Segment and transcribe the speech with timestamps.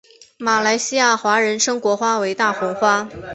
[0.39, 3.07] 马来西亚华人称国花为大红花。